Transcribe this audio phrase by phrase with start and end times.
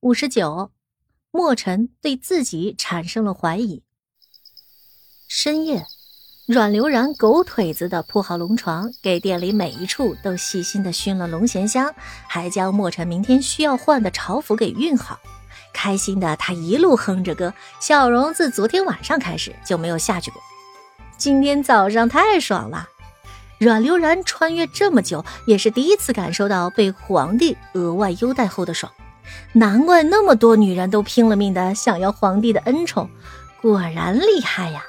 [0.00, 0.70] 五十九，
[1.30, 3.82] 墨尘对自己产生了怀疑。
[5.26, 5.86] 深夜，
[6.46, 11.94] 阮流然狗腿子的铺好龙床，给店里每一处都细心的熏了龙涎香，
[12.28, 15.18] 还将墨尘明天需要换的朝服给熨好。
[15.72, 20.42] 开心的他一路哼着歌，笑容自昨天晚上开始就没有下去过。
[21.16, 22.86] 今天早上太爽了。
[23.58, 28.92] 阮流然穿越这么久，也是第一次感受到被皇帝额外优待后的爽。
[29.52, 33.08] 难怪那么多女人都拼了命的想要皇帝的恩宠，
[33.60, 34.82] 果然厉害呀！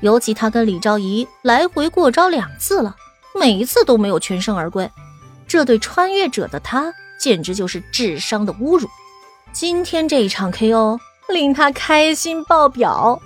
[0.00, 2.94] 尤其他跟李昭仪来回过招两次了，
[3.38, 4.90] 每一次都没有全身而归，
[5.46, 8.88] 这对穿越者的他简直就是智商的侮辱。
[9.52, 13.18] 今天这一场 KO 令他开心爆表，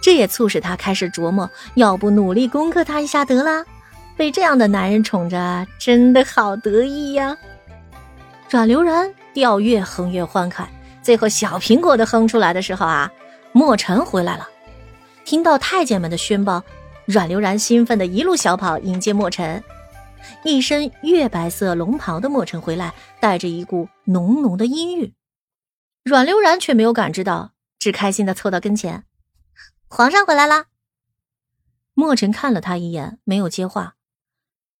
[0.00, 3.64] 这也促使他开始琢磨，要不努力攻克他一下得了。
[4.16, 7.36] 被这样的男人宠着，真的好得意呀！
[8.48, 10.66] 阮流然调越哼越欢快，
[11.02, 13.12] 最后小苹果的哼出来的时候啊，
[13.52, 14.48] 墨尘回来了。
[15.24, 16.62] 听到太监们的宣报，
[17.04, 19.62] 阮流然兴奋的一路小跑迎接墨尘。
[20.42, 25.12] 一身月白色龙袍的墨尘回来，带着一股浓浓的阴郁。
[26.02, 29.04] 阮流然却没有感知到，只开心的凑到跟前
[29.88, 30.66] ：“皇上回来啦！”
[31.94, 33.96] 墨尘看了他一眼，没有接话。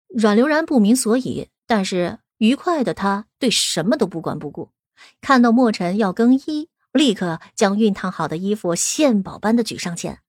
[0.08, 4.72] 阮流然不明所以，但是愉快的他对什么都不管不顾。
[5.20, 10.20] 看到墨尘要更衣，立刻将熨烫好的衣服献宝般的举上前。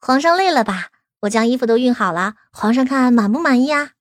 [0.00, 0.90] 皇上累了吧？
[1.20, 3.92] 我将衣服都熨好了，皇上看满不满意啊？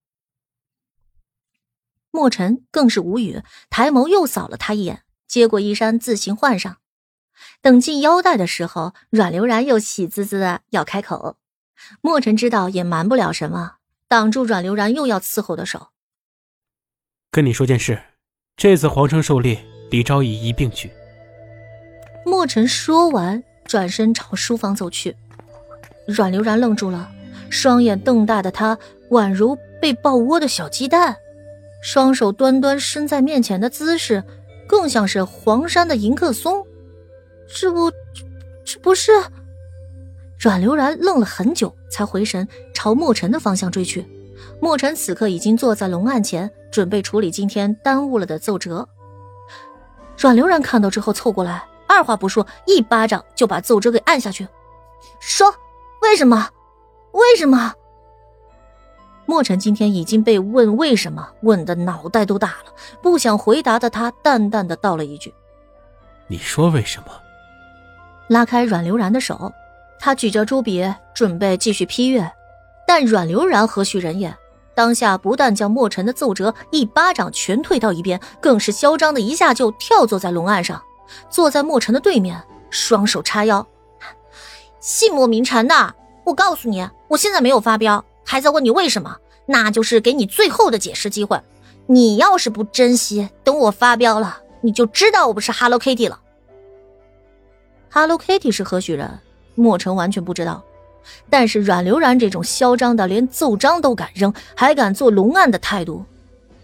[2.09, 6.77] 墨尘更是无语，抬眸又扫了他一眼，接过衣衫自行换上。
[7.61, 11.37] 等系腰带的时候，阮流然又喜滋滋的要开口。
[12.01, 13.75] 墨尘知道也瞒不了什么。
[14.07, 15.90] 挡住阮流然又要伺候的手，
[17.33, 17.97] 跟你说件事，
[18.57, 19.57] 这次皇城狩猎，
[19.89, 20.91] 李昭仪一并去。
[22.25, 25.15] 墨尘说完，转身朝书房走去。
[26.05, 27.09] 阮流然愣住了，
[27.49, 28.77] 双眼瞪大的他
[29.11, 31.15] 宛如被爆窝的小鸡蛋，
[31.81, 34.21] 双手端端伸在面前的姿势，
[34.67, 36.61] 更像是黄山的迎客松。
[37.47, 37.89] 这不，
[38.65, 39.13] 这不是？
[40.37, 44.05] 阮流然愣了很久，才回神，朝墨尘的方向追去。
[44.59, 48.87] 墨尘此刻已经坐在龙案前，准备处理今天耽误了的奏折。
[50.17, 54.47] 阮流然看到之后，凑过来，二话不说，一巴掌就把奏折给按下去，
[55.19, 55.53] 说
[56.01, 56.49] ：“为什么？
[57.11, 57.73] 为什么？”
[59.25, 65.33] 墨尘今天已经被问为什么问的脑袋都大了，不想回答的他淡淡的道了一句
[66.27, 67.07] ：“你说为什么？”
[68.27, 69.51] 拉开阮流然的手。
[70.03, 70.83] 他举着朱笔
[71.13, 72.27] 准备继续批阅，
[72.87, 74.35] 但阮流然何许人也？
[74.75, 80.81] 当下不但将墨尘的奏折一巴掌全推到一边，更是嚣张的一下就跳坐在龙案上，
[81.29, 83.65] 坐在墨尘的对面，双手叉腰。
[84.79, 91.39] 信莫名尘的，我告诉你，我现在没有发飙，还在问你为什么，那就是给你最后的解释机会。
[91.87, 96.19] 你要是不珍惜，等我发飙了，你就知道我不是 Hello Kitty 了。
[97.91, 99.19] Hello Kitty 是何许人？
[99.55, 100.63] 墨尘完全不知道，
[101.29, 106.05] 但是阮流然这种嚣张的连奏章都敢扔，还敢做龙案的态度，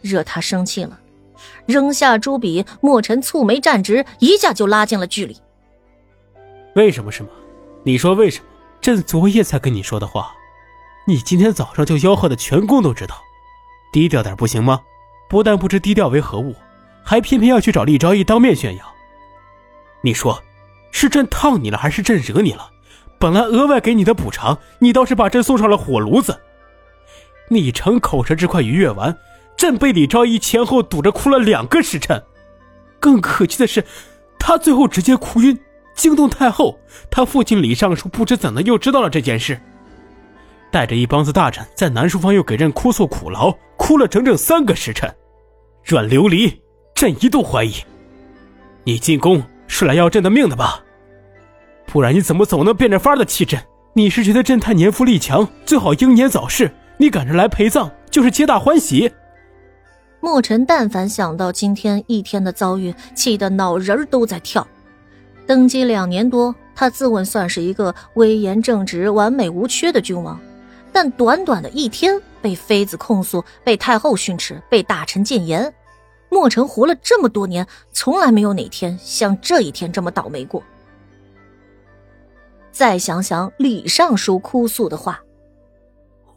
[0.01, 0.99] 惹他生气了。
[1.65, 5.37] 扔下朱笔，墨尘蹙眉站直，一下就拉近了距离。
[6.75, 7.11] 为什么？
[7.11, 7.29] 是吗？
[7.83, 8.45] 你说为什么？
[8.81, 10.31] 朕昨夜才跟你说的话，
[11.05, 13.15] 你今天早上就吆喝的全宫都知道。
[13.91, 14.81] 低调点不行吗？
[15.29, 16.55] 不但不知低调为何物，
[17.03, 18.85] 还偏偏要去找厉昭义当面炫耀。
[20.01, 20.41] 你说，
[20.91, 22.69] 是朕烫你了，还是朕惹你了？
[23.19, 26.39] 本来额外给你的补偿，你倒是把朕送上了火炉子。
[27.49, 29.17] 你逞口舌之快逾越完，
[29.55, 32.21] 朕被李昭仪前后堵着哭了两个时辰。
[32.99, 33.83] 更可气的是，
[34.37, 35.57] 他最后直接哭晕，
[35.95, 36.79] 惊动太后。
[37.09, 39.59] 他父亲李尚书不知怎的又知道了这件事，
[40.71, 45.09] 带着一帮子大臣在南书房又给朕哭诉苦劳，哭了整整三个时辰。
[45.83, 46.53] 阮琉璃，
[46.93, 47.73] 朕一度怀疑，
[48.83, 50.83] 你进宫是来要朕的命的吧？
[51.87, 53.59] 不然你怎么总能变着法的气朕？
[53.93, 56.69] 你是觉得朕太年富力强，最好英年早逝？
[56.97, 59.11] 你赶着来陪葬，就是皆大欢喜。
[60.19, 64.67] 墨尘但凡想到今天一天的遭遇，气得脑仁儿都在跳。
[65.47, 70.37] 登基两年多，他自问算是一个威严正直、完美无缺的君王，
[70.91, 75.73] 但短短的一天，被妃子控诉，被太后训斥，被大臣谏言，
[76.29, 80.61] 墨尘活了这么多年，从来没有哪天像这一天这么倒霉过。
[82.77, 85.23] 再想想李尚书哭诉的话：“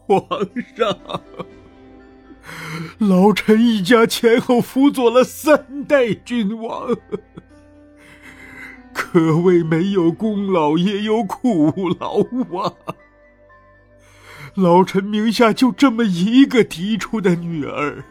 [0.07, 0.27] 皇
[0.75, 1.21] 上，
[2.97, 6.97] 老臣一家前后辅佐了三代君王，
[8.91, 12.21] 可谓没有功劳也有苦劳
[12.59, 12.73] 啊！
[14.55, 18.03] 老臣名下就这么一个嫡出的女儿，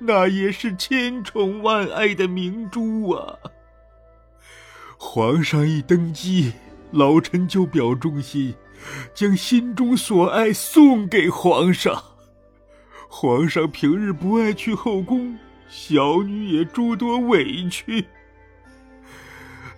[0.00, 3.38] 那也是千宠万爱的明珠啊！
[4.98, 6.52] 皇上一登基，
[6.92, 8.54] 老臣就表忠心，
[9.14, 12.02] 将心中所爱送给皇上。
[13.08, 15.38] 皇上平日不爱去后宫，
[15.68, 18.04] 小女也诸多委屈。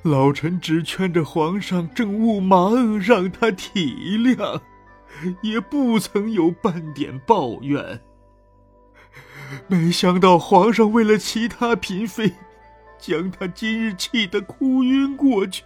[0.03, 4.61] 老臣只劝着皇上政务忙，让他体谅。
[5.43, 8.01] 也不曾有半点抱怨。
[9.67, 12.35] 没想到皇上为了其他嫔妃，
[13.01, 15.65] 将他今日气得哭晕过去。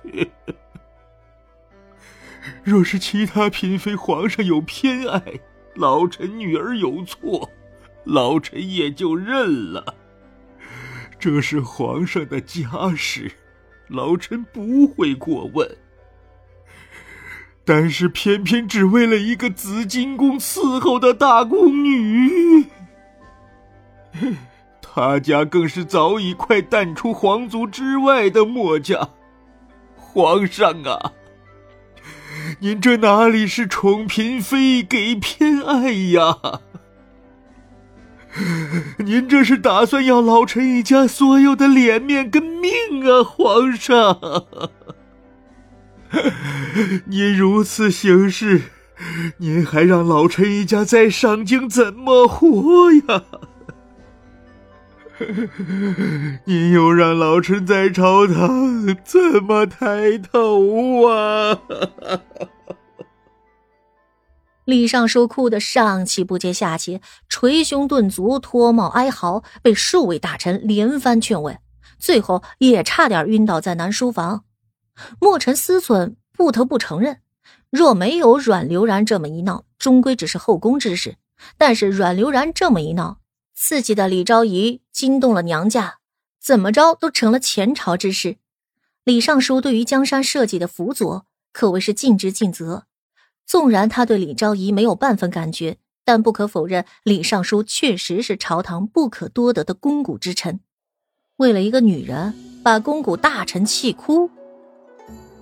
[2.62, 5.22] 若是其他嫔妃皇上有偏爱，
[5.74, 7.50] 老臣女儿有错，
[8.04, 9.94] 老臣也就认了。
[11.18, 13.30] 这是皇上的家事，
[13.88, 15.76] 老臣不会过问。
[17.64, 22.66] 但是偏偏只为了一个紫金宫伺候的大宫女，
[24.80, 29.08] 他家更是早已快淡出皇族之外的墨家。
[29.96, 31.12] 皇上啊，
[32.62, 36.38] 您这哪里是宠嫔妃给偏爱呀？
[39.04, 42.70] 您这是打算要老臣一家所有的脸面跟命
[43.04, 44.16] 啊，皇上！
[47.06, 48.62] 您如此行事，
[49.38, 53.24] 您还让老臣一家在上京怎么活呀？
[56.46, 61.58] 您又让老臣在朝堂怎么抬头啊？
[64.72, 71.58] 李尚书哭得上气不接下气，捶胸顿足，脱帽哀嚎，被数位大臣连番劝慰，
[71.98, 74.44] 最后也差点晕倒在南书房。
[75.20, 77.20] 墨尘思忖，不得不承认，
[77.68, 81.16] 若没有阮流然这么一闹，终归只是后宫之事。
[81.58, 83.18] 但是阮流然这么一闹，
[83.54, 85.98] 刺激的李昭仪惊动了娘家，
[86.42, 88.38] 怎么着都成了前朝之事。
[89.04, 92.86] 李尚书对于江山社稷的辅佐，可谓是尽职尽责。
[93.52, 95.76] 纵然他对李昭仪没有半分感觉，
[96.06, 100.60] 但不可否认，李尚书确实是朝堂不可多得的肱骨之臣。
[101.36, 102.32] 为了一个女人，
[102.62, 104.30] 把肱骨大臣气哭。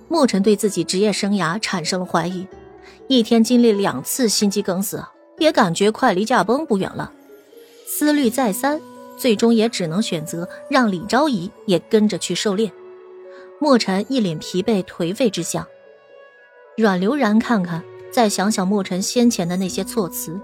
[0.09, 2.45] 墨尘对自己职业生涯产生了怀疑，
[3.07, 5.01] 一天经历两次心肌梗死，
[5.37, 7.13] 也感觉快离驾崩不远了。
[7.87, 8.81] 思虑再三，
[9.17, 12.73] 最终也只能选择让李昭仪也跟着去狩猎。
[13.61, 15.65] 墨尘一脸疲惫颓废之相。
[16.75, 17.81] 阮流然看看，
[18.11, 20.39] 再想想墨尘先前的那些措辞，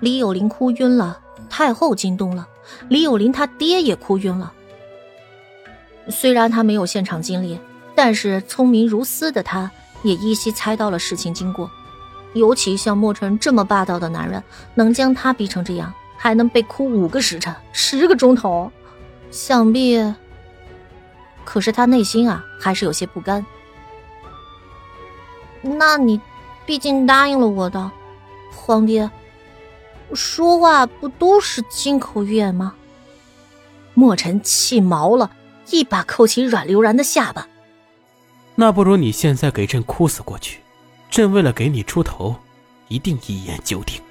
[0.00, 2.48] 李有林哭晕了，太后惊动了，
[2.88, 4.52] 李有林他爹也哭晕了。
[6.08, 7.58] 虽然他没有现场经历。
[7.98, 9.70] 但是聪明如斯的他，
[10.02, 11.70] 也依稀猜到了事情经过。
[12.34, 14.44] 尤其像墨尘这么霸道的男人，
[14.74, 18.70] 能将他逼成这样，还能被哭五个时辰、十个钟头，
[19.30, 20.14] 想必……
[21.42, 23.46] 可是他内心啊，还是有些不甘。
[25.62, 26.20] 那你，
[26.66, 27.90] 毕竟答应了我的，
[28.52, 29.08] 皇帝，
[30.12, 32.74] 说话不都是金口玉言吗？
[33.94, 35.30] 墨尘气毛了，
[35.70, 37.48] 一把扣起阮流然的下巴。
[38.56, 40.60] 那不如你现在给朕哭死过去，
[41.08, 42.34] 朕为了给你出头，
[42.88, 44.02] 一定一言九鼎。